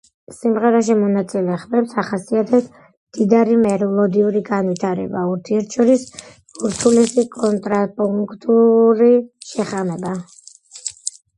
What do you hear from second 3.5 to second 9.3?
მელოდიური განვითარება, ურთიერთშორის ურთულესი კონტრაპუნქტული